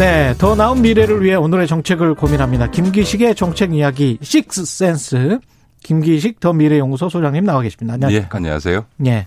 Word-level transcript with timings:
네, 0.00 0.34
더 0.38 0.54
나은 0.54 0.80
미래를 0.80 1.22
위해 1.22 1.34
오늘의 1.34 1.66
정책을 1.66 2.14
고민합니다. 2.14 2.70
김기식의 2.70 3.34
정책 3.34 3.74
이야기 3.74 4.16
식스 4.22 4.64
센스 4.64 5.38
김기식 5.82 6.40
더 6.40 6.54
미래연구소 6.54 7.10
소장님 7.10 7.44
나와 7.44 7.60
계십니다. 7.60 7.92
안녕하세요. 7.92 8.22
예, 8.22 8.26
안녕하세요. 8.30 8.86
예. 9.04 9.26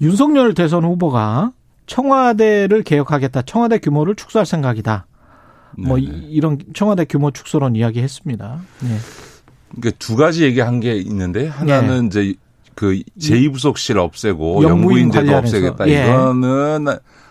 윤석열 0.00 0.54
대선 0.54 0.82
후보가 0.82 1.52
청와대를 1.86 2.82
개혁하겠다. 2.82 3.42
청와대 3.42 3.78
규모를 3.78 4.16
축소할 4.16 4.44
생각이다. 4.44 5.06
뭐 5.78 5.98
네네. 5.98 6.10
뭐 6.10 6.20
이런 6.30 6.58
청와대 6.74 7.04
규모 7.04 7.30
축소론 7.30 7.76
이야기했습니다. 7.76 8.58
예. 8.86 8.96
그러니까 9.76 9.96
두 10.00 10.16
가지 10.16 10.42
얘기한 10.42 10.80
게 10.80 10.96
있는데 10.96 11.46
하나는 11.46 12.02
예. 12.02 12.06
이제 12.08 12.34
그 12.74 13.00
제2부속실 13.20 13.98
없애고 13.98 14.64
영부인 14.64 15.12
제도 15.12 15.36
없애겠다. 15.36 15.88
예. 15.88 16.08
이거는 16.08 16.86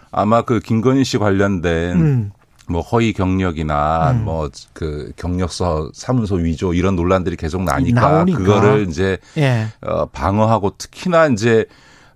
아마 0.09 0.43
그 0.43 0.61
김건희 0.61 1.03
씨 1.03 1.17
관련된 1.17 1.91
음. 1.99 2.31
뭐 2.67 2.81
허위 2.81 3.13
경력이나 3.13 4.11
음. 4.11 4.25
뭐그 4.25 5.13
경력서 5.15 5.91
사문서 5.93 6.35
위조 6.35 6.73
이런 6.73 6.95
논란들이 6.95 7.35
계속 7.35 7.63
나니까 7.63 8.01
나오니까. 8.01 8.39
그거를 8.39 8.87
이제 8.89 9.17
예. 9.37 9.67
어 9.81 10.05
방어하고 10.07 10.75
특히나 10.77 11.27
이제 11.27 11.65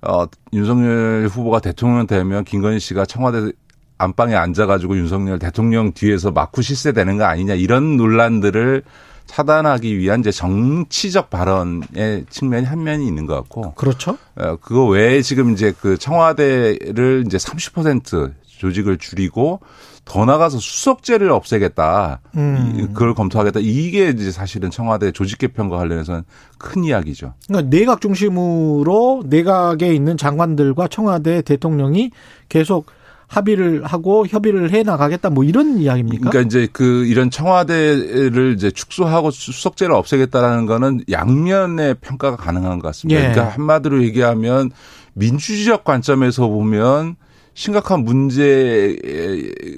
어 0.02 0.26
윤석열 0.54 1.28
후보가 1.32 1.60
대통령 1.60 2.08
되면 2.08 2.44
김건희 2.44 2.80
씨가 2.80 3.06
청와대 3.06 3.52
안방에 3.98 4.34
앉아가지고 4.36 4.98
윤석열 4.98 5.40
대통령 5.40 5.92
뒤에서 5.94 6.32
마쿠 6.32 6.62
실세 6.62 6.94
되는 6.94 7.18
거 7.18 7.26
아니냐 7.26 7.54
이런 7.54 7.98
논란들을 7.98 8.84
차단하기 9.30 10.00
위한 10.00 10.22
이제 10.22 10.32
정치적 10.32 11.30
발언의 11.30 12.26
측면이 12.32 12.66
한 12.66 12.84
면이 12.84 13.06
있는 13.06 13.28
것 13.28 13.36
같고. 13.36 13.74
그렇죠. 13.76 14.18
어, 14.36 14.56
그거 14.60 14.86
외에 14.86 15.22
지금 15.22 15.54
이제 15.54 15.72
그 15.80 16.00
청와대를 16.00 17.26
이제 17.28 17.38
30% 17.38 18.34
조직을 18.48 18.98
줄이고 18.98 19.60
더 20.06 20.26
나가서 20.26 20.58
수석제를 20.60 21.32
없애겠다. 21.32 22.22
음. 22.36 22.90
그걸 22.94 23.14
검토하겠다. 23.14 23.60
이게 23.62 24.10
이제 24.10 24.32
사실은 24.32 24.72
청와대 24.72 25.12
조직 25.12 25.38
개편과 25.38 25.78
관련해서는 25.78 26.24
큰 26.58 26.84
이야기죠. 26.84 27.34
그러니까 27.48 27.70
내각 27.70 28.02
중심으로 28.02 29.24
내각에 29.26 29.94
있는 29.94 30.18
장관들과 30.18 30.88
청와대 30.88 31.42
대통령이 31.42 32.12
계속 32.50 32.88
합의를 33.30 33.86
하고 33.86 34.26
협의를 34.28 34.72
해 34.72 34.82
나가겠다 34.82 35.30
뭐 35.30 35.44
이런 35.44 35.78
이야기입니까? 35.78 36.32
그러니까 36.32 36.48
이제 36.48 36.68
그 36.74 37.06
이런 37.06 37.30
청와대를 37.30 38.56
이제 38.56 38.72
축소하고 38.72 39.30
수석제를 39.30 39.94
없애겠다라는 39.94 40.66
거는 40.66 41.02
양면의 41.12 41.98
평가가 42.02 42.38
가능한 42.38 42.80
것 42.80 42.88
같습니다. 42.88 43.22
예. 43.22 43.32
그러니까 43.32 43.56
한마디로 43.56 44.04
얘기하면 44.04 44.72
민주주의적 45.14 45.84
관점에서 45.84 46.48
보면 46.48 47.18
심각한 47.60 48.06
문제 48.06 48.96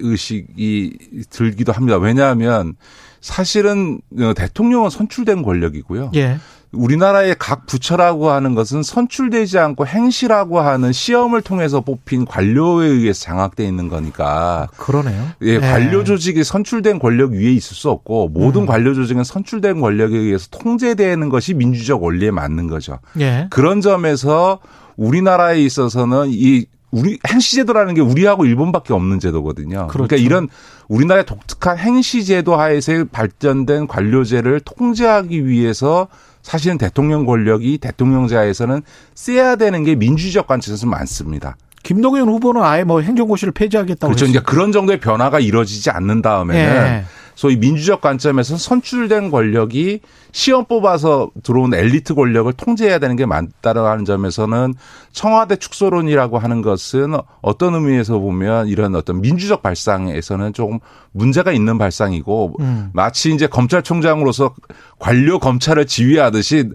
의식이 0.02 0.98
들기도 1.32 1.72
합니다. 1.72 1.98
왜냐하면 1.98 2.76
사실은 3.22 4.02
대통령은 4.36 4.92
선출된 4.92 5.42
권력이고요. 5.42 6.12
예. 6.14 6.38
우리나라의 6.74 7.38
각 7.40 7.66
부처라고 7.66 8.30
하는 8.30 8.54
것은 8.54 8.84
선출되지 8.84 9.58
않고 9.58 9.88
행시라고 9.88 10.60
하는 10.60 10.92
시험을 10.92 11.42
통해서 11.42 11.82
뽑힌 11.82 12.26
관료에 12.26 12.86
의해서 12.86 13.22
장악돼 13.22 13.66
있는 13.66 13.88
거니까. 13.88 14.68
그러네요. 14.78 15.30
예, 15.42 15.58
네. 15.58 15.72
관료 15.72 16.04
조직이 16.04 16.44
선출된 16.44 17.00
권력 17.00 17.32
위에 17.32 17.52
있을 17.52 17.76
수 17.76 17.90
없고 17.90 18.30
모든 18.30 18.62
음. 18.62 18.66
관료 18.68 18.94
조직은 18.94 19.24
선출된 19.24 19.82
권력에 19.82 20.16
의해서 20.16 20.50
통제되는 20.52 21.30
것이 21.30 21.56
민주적 21.56 22.04
원리에 22.04 22.30
맞는 22.30 22.68
거죠. 22.68 23.00
예. 23.20 23.48
그런 23.50 23.82
점에서 23.82 24.60
우리나라에 24.98 25.64
있어서는 25.64 26.28
이 26.30 26.68
우리 26.92 27.18
행시제도라는 27.28 27.94
게 27.94 28.02
우리하고 28.02 28.46
일본밖에 28.46 28.94
없는 28.94 29.20
제도거든요. 29.20 29.88
그러니까 29.88 29.94
그렇죠. 29.94 30.08
그러니까 30.08 30.26
이런 30.26 30.48
우리나라의 30.88 31.26
독특한 31.26 31.78
행시제도 31.78 32.56
하에서 32.56 33.06
발전된 33.12 33.88
관료제를 33.88 34.60
통제하기 34.60 35.48
위해서 35.48 36.08
사실은 36.42 36.78
대통령 36.78 37.26
권력이 37.26 37.78
대통령제하에서는 37.78 38.82
세야 39.16 39.56
되는 39.56 39.84
게 39.84 39.96
민주적 39.96 40.48
관점에서 40.48 40.88
많습니다. 40.88 41.56
김동연 41.84 42.28
후보는 42.28 42.62
아예 42.62 42.84
뭐 42.84 43.02
행정고시를 43.02 43.54
폐지하겠다고 43.54 44.14
그렇죠. 44.14 44.26
이제 44.26 44.40
그런 44.40 44.72
정도의 44.72 45.00
변화가 45.00 45.40
이루어지지 45.40 45.90
않는 45.90 46.22
다음에는 46.22 46.62
예. 46.62 47.06
소위 47.36 47.58
민주적 47.58 48.02
관점에서 48.02 48.58
선출된 48.58 49.32
권력이 49.32 50.02
시험 50.32 50.66
뽑아서 50.66 51.32
들어온 51.44 51.74
엘리트 51.74 52.16
권력을 52.16 52.52
통제해야 52.54 53.00
되는 53.00 53.16
게 53.16 53.26
맞다라는 53.26 54.06
점에서는 54.06 54.74
청와대 55.12 55.56
축소론이라고 55.58 56.40
하는 56.40 56.62
것은 56.62 57.16
어떤 57.42 57.76
의미에서 57.76 58.20
보면 58.20 58.68
이런 58.68 58.96
어떤 58.96 59.22
민주적 59.22 59.62
발상에서는 59.62 60.54
조금 60.54 60.80
문제가 61.12 61.52
있는 61.52 61.78
발상이고 61.78 62.56
음. 62.60 62.90
마치 62.94 63.34
이제 63.34 63.48
검찰총장으로서 63.48 64.56
관료 65.00 65.40
검찰을 65.40 65.86
지휘하듯이 65.88 66.70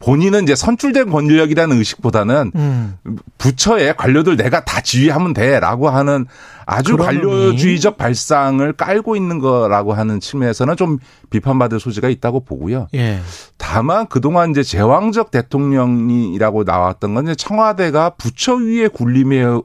본인은 0.00 0.42
이제 0.42 0.54
선출된 0.54 1.10
권력이라는 1.10 1.76
의식보다는 1.78 2.52
음. 2.54 2.96
부처의 3.38 3.96
관료들 3.96 4.36
내가 4.36 4.64
다 4.64 4.80
지휘하면 4.80 5.32
돼라고 5.32 5.88
하는 5.88 6.26
아주 6.66 6.96
관료주의적. 6.96 7.96
발상을 7.96 8.72
깔고 8.74 9.16
있는 9.16 9.38
거라고 9.38 9.94
하는 9.94 10.20
측면에서는 10.20 10.76
좀 10.76 10.98
비판받을 11.30 11.80
소지가 11.80 12.08
있다고 12.08 12.40
보고요. 12.40 12.88
예. 12.94 13.20
다만 13.56 14.06
그동안 14.06 14.50
이제 14.50 14.62
제왕적 14.62 15.30
대통령이라고 15.30 16.64
나왔던 16.64 17.14
건 17.14 17.24
이제 17.24 17.34
청와대가 17.34 18.10
부처 18.10 18.54
위에 18.56 18.88
굴림해 18.88 19.60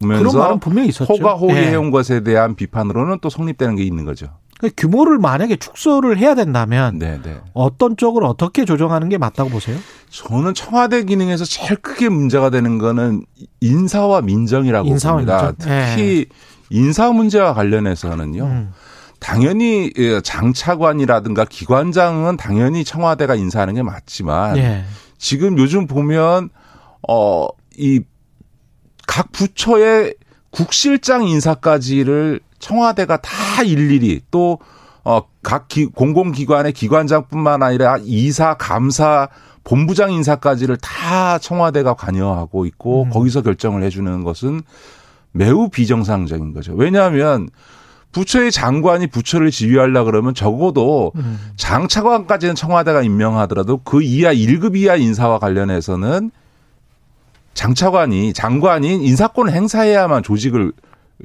면서 0.00 0.54
호가 1.04 1.34
호위해온 1.34 1.86
예. 1.86 1.90
것에 1.90 2.20
대한 2.20 2.54
비판으로는 2.54 3.18
또 3.20 3.30
성립되는 3.30 3.76
게 3.76 3.84
있는 3.84 4.04
거죠. 4.04 4.26
그 4.58 4.70
규모를 4.76 5.18
만약에 5.18 5.56
축소를 5.56 6.18
해야 6.18 6.34
된다면 6.34 6.98
네네. 6.98 7.22
네. 7.22 7.40
어떤 7.52 7.96
쪽으로 7.96 8.26
어떻게 8.26 8.64
조정하는 8.64 9.08
게 9.08 9.18
맞다고 9.18 9.50
보세요? 9.50 9.76
저는 10.10 10.54
청와대 10.54 11.04
기능에서 11.04 11.44
제일 11.44 11.76
크게 11.76 12.08
문제가 12.08 12.48
되는 12.50 12.78
거는 12.78 13.24
인사와 13.60 14.22
민정이라고 14.22 14.88
인사와 14.88 15.14
봅니다. 15.14 15.52
민정? 15.52 15.56
특히 15.58 16.26
네. 16.28 16.36
인사 16.70 17.12
문제와 17.12 17.52
관련해서는요. 17.54 18.44
음. 18.44 18.72
당연히 19.20 19.92
예, 19.98 20.20
장차관이라든가 20.20 21.44
기관장은 21.44 22.36
당연히 22.36 22.84
청와대가 22.84 23.34
인사하는 23.34 23.74
게 23.74 23.82
맞지만 23.82 24.54
네. 24.54 24.84
지금 25.18 25.58
요즘 25.58 25.86
보면 25.86 26.50
어 27.08 27.48
이 27.78 28.00
각 29.06 29.30
부처의 29.32 30.14
국실장 30.50 31.24
인사까지를 31.28 32.40
청와대가 32.58 33.18
다 33.18 33.62
일일이 33.62 34.20
또 34.30 34.58
어, 35.04 35.22
각 35.42 35.68
기, 35.68 35.86
공공기관의 35.86 36.72
기관장뿐만 36.72 37.62
아니라 37.62 37.96
이사, 38.02 38.54
감사, 38.54 39.28
본부장 39.62 40.12
인사까지를 40.12 40.76
다 40.78 41.38
청와대가 41.38 41.94
관여하고 41.94 42.66
있고 42.66 43.04
음. 43.04 43.10
거기서 43.10 43.42
결정을 43.42 43.82
해주는 43.84 44.24
것은 44.24 44.62
매우 45.32 45.68
비정상적인 45.68 46.54
거죠. 46.54 46.74
왜냐하면 46.74 47.48
부처의 48.12 48.50
장관이 48.50 49.08
부처를 49.08 49.50
지휘하려 49.50 50.04
그러면 50.04 50.34
적어도 50.34 51.12
음. 51.16 51.38
장차관까지는 51.56 52.54
청와대가 52.54 53.02
임명하더라도 53.02 53.78
그 53.84 54.02
이하 54.02 54.32
1급 54.32 54.76
이하 54.76 54.96
인사와 54.96 55.38
관련해서는 55.38 56.30
장차관이 57.54 58.32
장관이 58.32 59.04
인사권을 59.04 59.52
행사해야만 59.52 60.22
조직을 60.22 60.72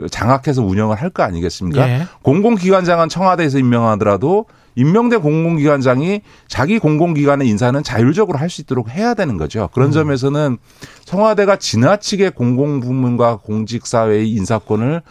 장악해서 0.09 0.63
운영을 0.63 0.95
할 0.95 1.09
거 1.11 1.23
아니겠습니까? 1.23 1.89
예. 1.89 2.03
공공기관장은 2.21 3.09
청와대에서 3.09 3.59
임명하더라도 3.59 4.45
임명된 4.75 5.21
공공기관장이 5.21 6.21
자기 6.47 6.79
공공기관의 6.79 7.45
인사는 7.49 7.83
자율적으로 7.83 8.39
할 8.39 8.49
수 8.49 8.61
있도록 8.61 8.89
해야 8.89 9.13
되는 9.13 9.35
거죠. 9.37 9.69
그런 9.73 9.89
음. 9.89 9.91
점에서는 9.91 10.57
청와대가 11.03 11.57
지나치게 11.57 12.29
공공부문과 12.29 13.37
공직사회의 13.37 14.29
인사권을 14.31 15.01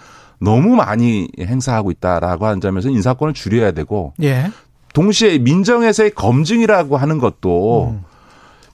너무 0.41 0.75
많이 0.77 1.29
행사하고 1.39 1.91
있다라고 1.91 2.47
하는 2.47 2.63
점에서 2.63 2.89
인사권을 2.89 3.35
줄여야 3.35 3.73
되고 3.73 4.15
예. 4.23 4.51
동시에 4.95 5.39
민정에서의 5.39 6.13
검증이라고 6.13 6.97
하는 6.97 7.19
것도 7.19 7.91
음. 7.91 8.05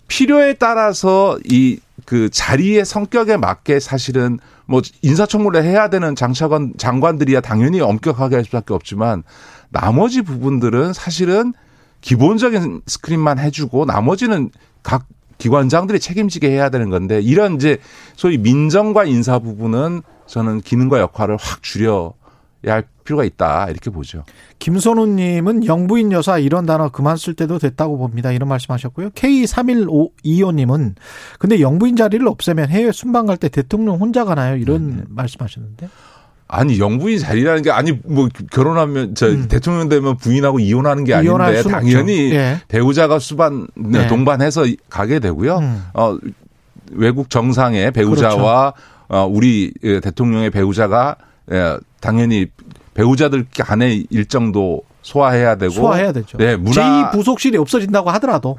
필요에 0.08 0.54
따라서 0.54 1.38
이 1.44 1.78
그 2.06 2.30
자리의 2.30 2.84
성격에 2.84 3.36
맞게 3.36 3.80
사실은 3.80 4.38
뭐 4.64 4.80
인사청문회 5.02 5.62
해야 5.62 5.88
되는 5.90 6.14
장차관 6.14 6.74
장관들이야 6.78 7.40
당연히 7.40 7.80
엄격하게 7.80 8.36
할 8.36 8.44
수밖에 8.44 8.72
없지만 8.72 9.22
나머지 9.70 10.22
부분들은 10.22 10.92
사실은 10.92 11.52
기본적인 12.00 12.82
스크린만 12.86 13.38
해주고 13.40 13.86
나머지는 13.86 14.50
각 14.82 15.06
기관장들이 15.38 16.00
책임지게 16.00 16.48
해야 16.48 16.70
되는 16.70 16.90
건데 16.90 17.20
이런 17.20 17.56
이제 17.56 17.78
소위 18.14 18.38
민정과 18.38 19.04
인사 19.04 19.38
부분은 19.38 20.02
저는 20.26 20.60
기능과 20.60 21.00
역할을 21.00 21.36
확 21.38 21.62
줄여야 21.62 22.10
할 22.70 22.84
필요가 23.04 23.24
있다 23.24 23.68
이렇게 23.70 23.90
보죠. 23.90 24.24
김선우님은 24.58 25.66
영부인 25.66 26.12
여사 26.12 26.38
이런 26.38 26.66
단어 26.66 26.88
그만 26.90 27.16
쓸 27.16 27.34
때도 27.34 27.58
됐다고 27.58 27.96
봅니다. 27.98 28.32
이런 28.32 28.48
말씀하셨고요. 28.48 29.10
K3125님은 29.10 30.94
근데 31.38 31.60
영부인 31.60 31.96
자리를 31.96 32.26
없애면 32.26 32.68
해외 32.68 32.92
순방 32.92 33.26
갈 33.26 33.36
때 33.36 33.48
대통령 33.48 33.96
혼자 33.96 34.24
가나요? 34.24 34.56
이런 34.56 34.96
네. 34.96 35.02
말씀하셨는데. 35.08 35.88
아니 36.48 36.78
영부인 36.78 37.18
자리라는 37.18 37.62
게 37.62 37.70
아니 37.70 37.92
뭐 38.04 38.28
결혼하면 38.52 39.14
저 39.14 39.28
음. 39.28 39.48
대통령 39.48 39.88
되면 39.88 40.16
부인하고 40.16 40.60
이혼하는 40.60 41.04
게 41.04 41.12
아닌데 41.12 41.62
당연히 41.62 42.32
예. 42.32 42.60
배우자가 42.68 43.18
수반 43.18 43.66
네. 43.74 44.06
동반해서 44.06 44.64
가게 44.88 45.18
되고요. 45.18 45.58
음. 45.58 45.82
어 45.92 46.16
외국 46.92 47.30
정상의 47.30 47.90
배우자와 47.90 48.72
그렇죠. 48.72 48.86
어 49.08 49.26
우리 49.26 49.72
대통령의 50.02 50.50
배우자가 50.50 51.16
예, 51.52 51.78
당연히 52.00 52.46
배우자들 52.94 53.46
간의 53.58 54.06
일정도 54.10 54.82
소화해야 55.02 55.56
되고 55.56 55.72
소화해야 55.72 56.12
되죠. 56.12 56.38
네, 56.38 56.56
문화 56.56 57.10
제2 57.10 57.12
부속실이 57.12 57.56
없어진다고 57.58 58.10
하더라도 58.10 58.58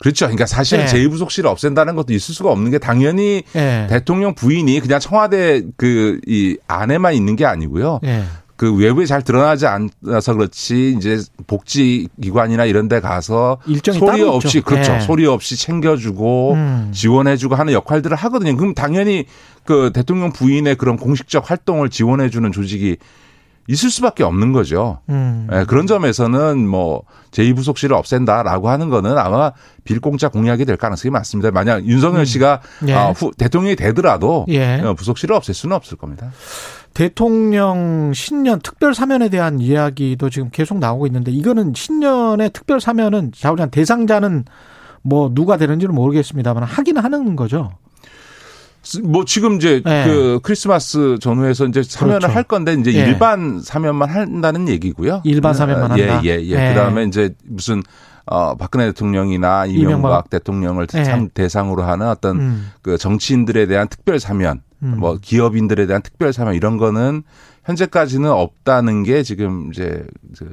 그렇죠. 0.00 0.26
그러니까 0.26 0.46
사실 0.46 0.78
네. 0.78 0.86
제2부속실을 0.86 1.46
없앤다는 1.46 1.96
것도 1.96 2.12
있을 2.12 2.34
수가 2.34 2.50
없는 2.52 2.70
게 2.70 2.78
당연히 2.78 3.42
네. 3.52 3.86
대통령 3.88 4.34
부인이 4.34 4.78
그냥 4.80 5.00
청와대 5.00 5.62
그 5.76 6.20
이 6.26 6.56
안에만 6.68 7.14
있는 7.14 7.36
게 7.36 7.44
아니고요. 7.44 7.98
네. 8.02 8.24
그 8.58 8.74
외부에 8.74 9.06
잘 9.06 9.22
드러나지 9.22 9.66
않아서 9.68 10.34
그렇지 10.34 10.96
이제 10.98 11.22
복지 11.46 12.08
기관이나 12.20 12.64
이런 12.64 12.88
데 12.88 13.00
가서 13.00 13.58
소리 13.84 14.22
없이 14.24 14.60
그렇죠. 14.60 14.94
네. 14.94 15.00
소리 15.00 15.26
없이 15.26 15.56
챙겨주고 15.56 16.54
음. 16.54 16.90
지원해주고 16.92 17.54
하는 17.54 17.72
역할들을 17.72 18.16
하거든요. 18.16 18.56
그럼 18.56 18.74
당연히 18.74 19.26
그 19.64 19.92
대통령 19.94 20.32
부인의 20.32 20.74
그런 20.74 20.96
공식적 20.96 21.48
활동을 21.48 21.88
지원해주는 21.88 22.50
조직이 22.50 22.96
있을 23.68 23.90
수밖에 23.90 24.24
없는 24.24 24.52
거죠. 24.52 24.98
음. 25.08 25.46
네, 25.48 25.64
그런 25.64 25.86
점에서는 25.86 26.66
뭐 26.66 27.02
제2부속실을 27.30 27.92
없앤다라고 27.92 28.70
하는 28.70 28.88
거는 28.88 29.16
아마 29.18 29.52
빌공짜 29.84 30.30
공약이 30.30 30.64
될 30.64 30.76
가능성이 30.76 31.12
많습니다. 31.12 31.52
만약 31.52 31.84
윤석열 31.84 32.20
음. 32.20 32.24
씨가 32.24 32.60
예. 32.88 32.94
아, 32.94 33.10
후, 33.10 33.30
대통령이 33.36 33.76
되더라도 33.76 34.46
예. 34.48 34.80
어, 34.80 34.94
부속실을 34.94 35.36
없앨 35.36 35.54
수는 35.54 35.76
없을 35.76 35.96
겁니다. 35.96 36.32
대통령 36.98 38.12
신년 38.12 38.58
특별 38.58 38.92
사면에 38.92 39.28
대한 39.28 39.60
이야기도 39.60 40.30
지금 40.30 40.50
계속 40.50 40.80
나오고 40.80 41.06
있는데 41.06 41.30
이거는 41.30 41.72
신년의 41.76 42.50
특별 42.52 42.80
사면은 42.80 43.30
자우장 43.32 43.70
대상자는 43.70 44.46
뭐 45.02 45.30
누가 45.32 45.56
되는지는 45.58 45.94
모르겠습니다만 45.94 46.64
하기는 46.64 47.00
하는 47.00 47.36
거죠. 47.36 47.70
뭐 49.04 49.24
지금 49.24 49.54
이제 49.58 49.80
네. 49.84 50.06
그 50.08 50.40
크리스마스 50.42 51.18
전후에서 51.20 51.66
이제 51.66 51.84
사면을 51.84 52.18
그렇죠. 52.18 52.34
할 52.34 52.42
건데 52.42 52.74
이제 52.74 52.92
예. 52.92 53.06
일반 53.06 53.60
사면만 53.60 54.08
한다는 54.08 54.68
얘기고요. 54.68 55.22
일반 55.22 55.54
사면만 55.54 55.96
예, 55.98 56.08
한다. 56.08 56.24
예, 56.24 56.30
예, 56.30 56.48
예. 56.48 56.74
그다음에 56.74 57.04
이제 57.04 57.32
무슨 57.44 57.80
어 58.26 58.56
박근혜 58.56 58.86
대통령이나 58.86 59.66
이명박, 59.66 59.98
이명박. 59.98 60.30
대통령을 60.30 60.88
네. 60.88 61.04
참 61.04 61.28
대상으로 61.32 61.84
하는 61.84 62.08
어떤 62.08 62.40
음. 62.40 62.70
그 62.82 62.98
정치인들에 62.98 63.66
대한 63.66 63.86
특별 63.86 64.18
사면, 64.18 64.62
음. 64.82 64.98
뭐 64.98 65.18
기업인들에 65.20 65.86
대한 65.86 66.02
특별 66.02 66.32
사면 66.32 66.54
이런 66.54 66.76
거는 66.76 67.22
현재까지는 67.64 68.30
없다는 68.30 69.02
게 69.02 69.22
지금 69.22 69.70
이제 69.70 70.04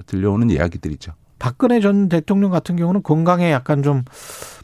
들려오는 0.06 0.50
이야기들이죠. 0.50 1.14
박근혜 1.40 1.80
전 1.80 2.10
대통령 2.10 2.52
같은 2.52 2.76
경우는 2.76 3.04
건강에 3.04 3.52
약간 3.52 3.84
좀 3.84 4.04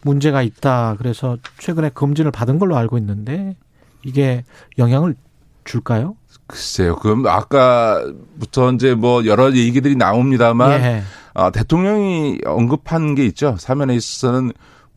문제가 0.03 0.41
있다. 0.41 0.95
그래서 0.97 1.37
최근에 1.59 1.91
검진을 1.93 2.31
받은 2.31 2.59
걸로 2.59 2.75
알고 2.77 2.97
있는데 2.97 3.55
이게 4.03 4.43
영향을 4.77 5.15
줄까요? 5.63 6.15
글쎄요. 6.47 6.95
그럼 6.95 7.25
아까부터 7.27 8.73
이제 8.73 8.95
뭐 8.95 9.25
여러 9.25 9.53
얘기들이 9.53 9.95
나옵니다만 9.95 10.81
예. 10.81 11.03
아, 11.33 11.49
대통령이 11.49 12.39
언급한 12.45 13.15
게 13.15 13.25
있죠. 13.27 13.55
사면에 13.57 13.95
있어서는 13.95 14.51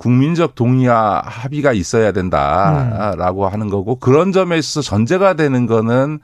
국민적 0.05 0.55
동의와 0.55 1.23
합의가 1.25 1.73
있어야 1.73 2.13
된다라고 2.13 3.47
음. 3.47 3.53
하는 3.55 3.71
거고 3.71 3.97
그런 3.97 4.33
점에 4.33 4.59
있어서 4.59 4.83
전제가 4.83 5.33
되는 5.33 5.65
거는 5.65 6.19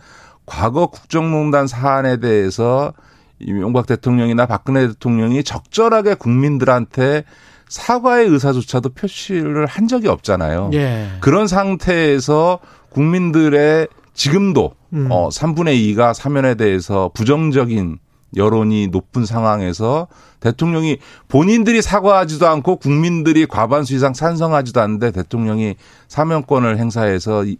과거 0.44 0.88
국정농단 0.88 1.66
사안에 1.66 2.18
대해서 2.18 2.92
이명박 3.38 3.86
대통령이나 3.86 4.44
박근혜 4.44 4.86
대통령이 4.86 5.42
적절하게 5.44 6.12
국민들한테 6.16 7.24
사과의 7.70 8.28
의사조차도 8.28 8.90
표시를 8.90 9.64
한 9.64 9.88
적이 9.88 10.08
없잖아요. 10.08 10.72
예. 10.74 11.08
그런 11.20 11.46
상태에서 11.46 12.58
국민들의 12.90 13.88
지금도 14.12 14.72
음. 14.92 15.06
어 15.10 15.30
3분의 15.30 15.96
2가 15.96 16.12
사면에 16.12 16.54
대해서 16.54 17.10
부정적인 17.14 17.96
여론이 18.36 18.88
높은 18.88 19.24
상황에서 19.24 20.08
대통령이 20.40 20.98
본인들이 21.28 21.82
사과하지도 21.82 22.46
않고 22.46 22.76
국민들이 22.76 23.46
과반수 23.46 23.94
이상 23.94 24.12
찬성하지도 24.12 24.80
않는데 24.80 25.10
대통령이 25.10 25.76
사면권을 26.08 26.78
행사해서 26.78 27.44
이 27.44 27.56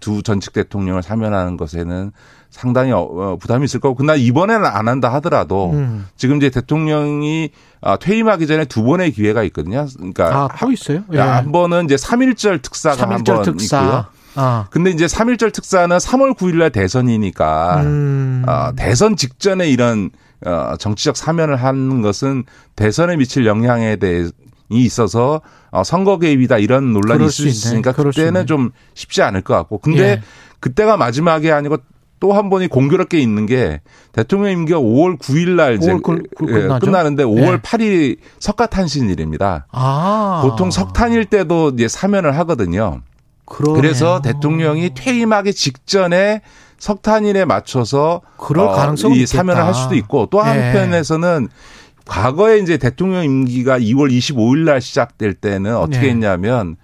두 0.00 0.22
전직 0.22 0.52
대통령을 0.52 1.02
사면하는 1.02 1.56
것에는 1.56 2.12
상당히 2.50 2.92
어, 2.92 3.00
어, 3.00 3.36
부담이 3.36 3.64
있을 3.66 3.80
거고 3.80 3.94
그러나 3.94 4.14
이번에는 4.14 4.64
안 4.64 4.88
한다 4.88 5.12
하더라도 5.14 5.72
음. 5.72 6.06
지금 6.16 6.38
이제 6.38 6.48
대통령이 6.48 7.50
아, 7.80 7.96
퇴임하기 7.96 8.46
전에 8.46 8.64
두 8.64 8.82
번의 8.84 9.12
기회가 9.12 9.42
있거든요. 9.44 9.86
그러니까 9.96 10.34
아, 10.34 10.48
또 10.58 10.72
있어요? 10.72 11.04
예. 11.12 11.18
한 11.18 11.52
번은 11.52 11.84
이제 11.84 11.96
3.1절 11.96 12.62
특사가 12.62 13.02
한번 13.02 13.20
있고요. 13.20 14.06
아. 14.34 14.66
근데 14.70 14.90
이제 14.90 15.06
3.1절 15.06 15.52
특사는 15.52 15.96
3월 15.96 16.36
9일 16.36 16.56
날 16.56 16.70
대선이니까 16.70 17.80
음. 17.82 18.44
어, 18.46 18.70
대선 18.76 19.16
직전에 19.16 19.68
이런 19.68 20.10
어, 20.46 20.74
정치적 20.78 21.16
사면을 21.16 21.56
하는 21.56 22.02
것은 22.02 22.44
대선에 22.76 23.16
미칠 23.16 23.46
영향에 23.46 23.96
대해 23.96 24.28
이 24.70 24.82
있어서 24.84 25.40
어, 25.70 25.82
선거 25.82 26.18
개입이다 26.18 26.58
이런 26.58 26.92
논란이 26.92 27.26
있을 27.26 27.32
수 27.32 27.48
있으니까 27.48 27.92
그때는 27.92 28.46
좀 28.46 28.70
쉽지 28.94 29.22
않을 29.22 29.40
것 29.42 29.54
같고 29.54 29.78
근데 29.78 30.02
예. 30.02 30.22
그때가 30.60 30.96
마지막이 30.96 31.50
아니고 31.50 31.78
또 32.20 32.32
한 32.32 32.50
번이 32.50 32.68
공교롭게 32.68 33.18
있는 33.18 33.46
게 33.46 33.80
대통령 34.12 34.52
임기가 34.52 34.78
5월 34.78 35.18
9일 35.18 35.50
날 35.50 35.76
이제 35.76 35.92
5월 35.92 36.02
그, 36.36 36.46
그 36.46 36.64
예, 36.64 36.78
끝나는데 36.78 37.24
5월 37.24 37.52
네. 37.52 37.58
8일이 37.58 38.16
석가탄신일입니다. 38.40 39.66
아. 39.70 40.40
보통 40.42 40.70
석탄일 40.70 41.26
때도 41.26 41.70
이제 41.70 41.88
사면을 41.88 42.36
하거든요. 42.38 43.00
그러네요. 43.48 43.80
그래서 43.80 44.20
대통령이 44.22 44.90
퇴임하기 44.94 45.54
직전에 45.54 46.42
석탄일에 46.78 47.44
맞춰서 47.44 48.20
그럴 48.36 48.68
어, 48.68 48.72
가능성이 48.72 49.22
이 49.22 49.26
사면을 49.26 49.64
할 49.64 49.74
수도 49.74 49.94
있고 49.94 50.26
또 50.30 50.40
한편에서는 50.40 51.48
네. 51.50 51.54
과거에 52.04 52.58
이제 52.58 52.78
대통령 52.78 53.24
임기가 53.24 53.78
2월 53.78 54.10
25일 54.10 54.64
날 54.64 54.80
시작될 54.80 55.34
때는 55.34 55.76
어떻게 55.76 56.02
네. 56.02 56.10
했냐면 56.10 56.76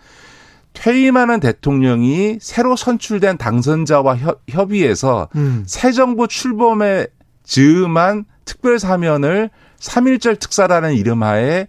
퇴임하는 0.74 1.40
대통령이 1.40 2.38
새로 2.40 2.76
선출된 2.76 3.38
당선자와 3.38 4.16
협, 4.16 4.72
의해서 4.72 5.28
음. 5.36 5.62
새 5.66 5.92
정부 5.92 6.26
출범에 6.26 7.06
즈음한 7.44 8.24
특별 8.44 8.78
사면을 8.78 9.50
3.1절 9.78 10.40
특사라는 10.40 10.94
이름하에 10.94 11.68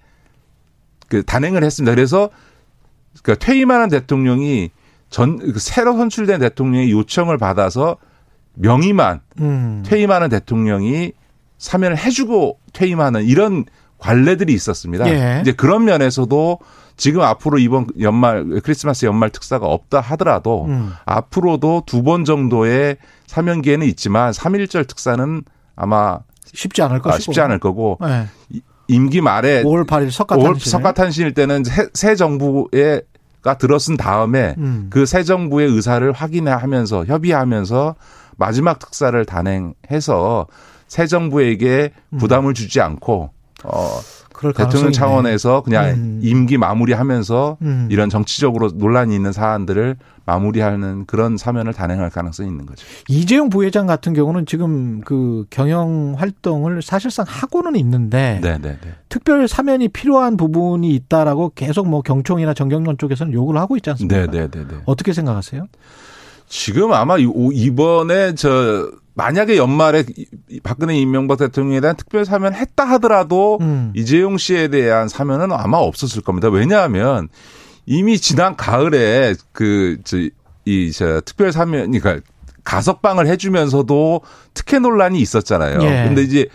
그 1.07 1.23
단행을 1.23 1.63
했습니다. 1.63 1.93
그래서 1.93 2.29
그 3.21 3.37
퇴임하는 3.37 3.89
대통령이 3.89 4.71
전그 5.09 5.59
새로 5.59 5.95
선출된 5.97 6.39
대통령의 6.39 6.91
요청을 6.91 7.37
받아서 7.37 7.97
명의만 8.55 9.21
음. 9.39 9.83
퇴임하는 9.85 10.29
대통령이 10.29 11.13
사면을 11.57 11.97
해주고 11.97 12.59
퇴임하는 12.73 13.23
이런 13.25 13.65
관례들이 13.97 14.53
있었습니다. 14.53 15.07
예. 15.09 15.41
이제 15.41 15.51
그런 15.51 15.85
면에서도 15.85 16.59
지금 16.97 17.21
앞으로 17.21 17.57
이번 17.59 17.87
연말 17.99 18.45
크리스마스 18.63 19.05
연말 19.05 19.29
특사가 19.29 19.67
없다 19.67 19.99
하더라도 20.01 20.65
음. 20.65 20.93
앞으로도 21.05 21.83
두 21.85 22.03
번 22.03 22.23
정도의 22.23 22.97
사면 23.25 23.61
기회는 23.61 23.87
있지만 23.87 24.31
3.1절 24.31 24.87
특사는 24.87 25.43
아마 25.75 26.19
쉽지 26.53 26.81
않을 26.83 26.99
것이고 26.99 27.15
아, 27.15 27.19
쉽지 27.19 27.41
않을 27.41 27.59
거고 27.59 27.97
네. 28.01 28.27
임기 28.87 29.21
말에 29.21 29.63
5월 29.63 29.87
8일 29.87 30.11
석가탄신 30.11 30.71
석가탄신일 30.71 31.33
때는 31.33 31.63
새, 31.63 31.87
새 31.93 32.15
정부에 32.15 33.01
가 33.45 33.59
들어선 33.59 33.95
다음에 33.95 34.55
음. 34.57 34.87
그새 34.89 35.21
정부의 35.21 35.67
의사를 35.69 36.11
확인하면서 36.11 37.05
협의하면서 37.05 37.95
마지막 38.37 38.79
특사를 38.79 39.23
단행해서 39.23 40.47
새 40.87 41.05
정부에게 41.05 41.91
부담을 42.17 42.55
주지 42.55 42.81
않고 42.81 43.29
어 43.63 43.99
대통령 44.55 44.91
차원에서 44.91 45.61
그냥 45.61 45.85
음. 45.89 46.19
임기 46.21 46.57
마무리하면서 46.57 47.57
음. 47.61 47.87
이런 47.89 48.09
정치적으로 48.09 48.69
논란이 48.73 49.15
있는 49.15 49.31
사안들을 49.31 49.97
마무리하는 50.25 51.05
그런 51.05 51.37
사면을 51.37 51.73
단행할 51.73 52.09
가능성이 52.09 52.49
있는 52.49 52.65
거죠. 52.65 52.85
이재용 53.07 53.49
부회장 53.49 53.85
같은 53.85 54.13
경우는 54.13 54.45
지금 54.45 55.01
그 55.01 55.45
경영 55.49 56.15
활동을 56.17 56.81
사실상 56.81 57.25
하고는 57.27 57.75
있는데 57.75 58.39
네네네. 58.41 58.61
네, 58.61 58.77
네. 58.81 58.93
특별 59.09 59.47
사면이 59.47 59.89
필요한 59.89 60.35
부분이 60.35 60.93
있다라고 60.95 61.51
계속 61.53 61.87
뭐 61.87 62.01
경총이나 62.01 62.53
정경련 62.53 62.97
쪽에서는 62.97 63.33
요구를 63.33 63.59
하고 63.61 63.77
있지 63.77 63.89
않습니까? 63.91 64.25
네네네. 64.25 64.49
네, 64.51 64.77
어떻게 64.85 65.13
생각하세요? 65.13 65.67
지금 66.47 66.93
아마 66.93 67.17
이번에 67.17 68.35
저 68.35 68.89
만약에 69.15 69.57
연말에 69.57 70.03
박근혜 70.61 70.97
이명박 70.97 71.37
대통령에 71.37 71.79
대한 71.79 71.95
특별 71.95 72.25
사면 72.25 72.53
했다 72.53 72.83
하더라도 72.83 73.57
음. 73.61 73.91
이재용 73.95 74.37
씨에 74.37 74.67
대한 74.67 75.07
사면은 75.07 75.51
아마 75.53 75.77
없었을 75.77 76.21
겁니다. 76.21 76.49
왜냐하면 76.49 77.29
이미 77.85 78.19
지난 78.19 78.55
가을에 78.55 79.35
그, 79.53 79.97
저, 80.03 80.17
이, 80.65 80.91
저, 80.91 81.21
특별 81.21 81.51
사면, 81.51 81.91
그러니까 81.91 82.25
가석방을 82.65 83.27
해주면서도 83.27 84.21
특혜 84.53 84.79
논란이 84.79 85.19
있었잖아요. 85.19 85.81
예. 85.83 86.03
근데 86.07 86.23
이제 86.23 86.47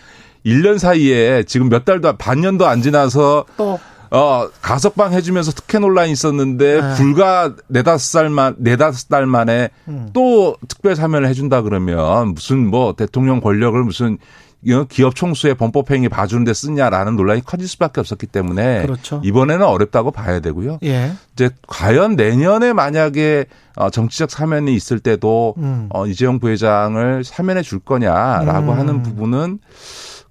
1년 0.44 0.78
사이에 0.78 1.44
지금 1.44 1.68
몇 1.68 1.84
달도, 1.84 2.16
반년도 2.16 2.66
안 2.66 2.82
지나서 2.82 3.46
또. 3.56 3.78
어, 4.10 4.48
가석방 4.60 5.12
해주면서 5.12 5.52
특혜 5.52 5.78
논란이 5.78 6.10
있었는데 6.12 6.80
네. 6.80 6.94
불과 6.96 7.54
네다섯 7.68 8.00
살만, 8.00 8.56
네다섯 8.58 9.08
달 9.08 9.26
만에 9.26 9.70
음. 9.88 10.10
또 10.12 10.56
특별 10.68 10.96
사면을 10.96 11.28
해준다 11.28 11.62
그러면 11.62 12.34
무슨 12.34 12.66
뭐 12.66 12.94
대통령 12.94 13.40
권력을 13.40 13.82
무슨 13.82 14.18
기업 14.88 15.14
총수의 15.14 15.54
범법행위 15.54 16.08
봐주는데 16.08 16.52
쓰냐라는 16.52 17.16
논란이 17.16 17.44
커질 17.44 17.66
수밖에 17.66 18.00
없었기 18.00 18.26
때문에 18.26 18.82
그렇죠. 18.82 19.22
이번에는 19.24 19.64
어렵다고 19.64 20.10
봐야 20.10 20.40
되고요. 20.40 20.80
예. 20.84 21.12
이제 21.32 21.50
과연 21.66 22.16
내년에 22.16 22.72
만약에 22.72 23.46
어, 23.76 23.88
정치적 23.88 24.30
사면이 24.30 24.74
있을 24.74 24.98
때도 24.98 25.54
음. 25.56 25.88
어, 25.90 26.06
이재용 26.06 26.40
부회장을 26.40 27.24
사면해 27.24 27.62
줄 27.62 27.78
거냐라고 27.78 28.72
음. 28.72 28.78
하는 28.78 29.02
부분은 29.02 29.60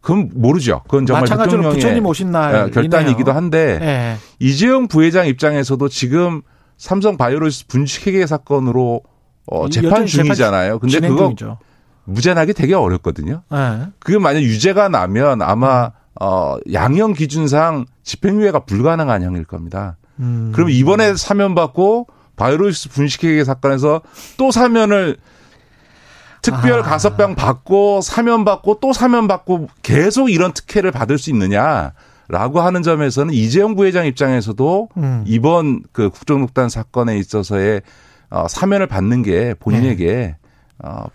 그건 0.02 0.30
모르죠. 0.34 0.82
그건 0.86 1.06
정말 1.06 1.26
대통령의 1.26 1.72
부처님 1.74 2.06
오신 2.06 2.32
날 2.32 2.68
예, 2.68 2.72
결단이기도 2.72 3.32
한데 3.32 3.80
예. 3.82 4.18
이재용 4.40 4.88
부회장 4.88 5.28
입장에서도 5.28 5.90
지금 5.90 6.42
삼성 6.78 7.18
바이오로스 7.18 7.68
분식회계 7.68 8.26
사건으로 8.26 9.02
어, 9.48 9.70
재판 9.70 10.06
중이잖아요. 10.06 10.80
근데 10.80 11.00
그거 11.02 11.26
중이죠. 11.26 11.58
무죄나기 12.06 12.54
되게 12.54 12.74
어렵거든요. 12.74 13.44
네. 13.52 13.82
그게 14.00 14.18
만약 14.18 14.42
유죄가 14.42 14.90
나면 14.90 15.42
아마 15.42 15.92
어 16.20 16.58
양형 16.72 17.14
기준상 17.14 17.86
집행유예가 18.04 18.66
불가능한 18.66 19.24
형일 19.24 19.44
겁니다. 19.46 19.98
음. 20.20 20.52
그럼 20.54 20.70
이번에 20.70 21.16
사면 21.16 21.56
받고 21.56 22.08
바이오로스 22.36 22.90
분식회계 22.90 23.44
사건에서 23.44 24.02
또 24.38 24.52
사면을 24.52 25.18
특별 26.52 26.80
아. 26.80 26.84
가석방 26.84 27.36
받고 27.36 28.02
사면 28.02 28.46
받고 28.46 28.80
또 28.82 28.94
사면 28.94 29.28
받고 29.28 29.70
계속 29.84 30.30
이런 30.30 30.54
특혜를 30.54 30.92
받을 30.92 31.18
수 31.18 31.30
있느냐 31.30 31.94
라고 32.28 32.62
하는 32.62 32.84
점에서는 32.84 33.34
이재용 33.34 33.76
부회장 33.76 34.06
입장에서도 34.06 34.90
음. 34.98 35.24
이번 35.26 35.82
그 35.92 36.10
국정농단 36.10 36.70
사건에 36.70 37.18
있어서의 37.18 37.82
어, 38.30 38.48
사면을 38.48 38.86
받는 38.88 39.24
게 39.24 39.56
본인에게 39.60 40.06
네. 40.06 40.36
어, 40.84 41.06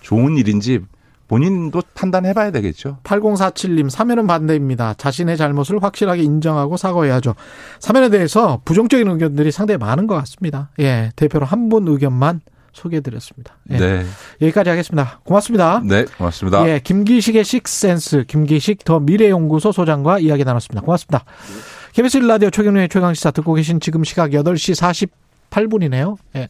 좋은 0.00 0.36
일인지 0.38 0.80
본인도 1.28 1.82
판단해 1.94 2.34
봐야 2.34 2.50
되겠죠. 2.50 2.98
8047님, 3.04 3.88
사면은 3.88 4.26
반대입니다. 4.26 4.94
자신의 4.94 5.38
잘못을 5.38 5.82
확실하게 5.82 6.22
인정하고 6.22 6.76
사과해야죠. 6.76 7.34
사면에 7.80 8.10
대해서 8.10 8.60
부정적인 8.66 9.08
의견들이 9.08 9.50
상당히 9.50 9.78
많은 9.78 10.06
것 10.06 10.14
같습니다. 10.16 10.68
예, 10.80 11.10
대표로 11.16 11.46
한 11.46 11.70
분 11.70 11.88
의견만 11.88 12.40
소개해드렸습니다. 12.72 13.56
예. 13.70 13.76
네. 13.76 14.04
여기까지 14.40 14.70
하겠습니다. 14.70 15.20
고맙습니다. 15.24 15.82
네, 15.84 16.04
고맙습니다. 16.04 16.68
예, 16.68 16.80
김기식의 16.82 17.44
식센스, 17.44 18.24
김기식 18.26 18.84
더 18.84 19.00
미래연구소 19.00 19.72
소장과 19.72 20.18
이야기 20.18 20.44
나눴습니다. 20.44 20.82
고맙습니다. 20.82 21.24
KBS 21.92 22.18
라디오 22.18 22.50
최경련의 22.50 22.88
최강시사 22.88 23.30
듣고 23.32 23.54
계신 23.54 23.80
지금 23.80 24.02
시각 24.04 24.30
8시 24.30 25.10
48분이네요. 25.50 26.16
예. 26.36 26.48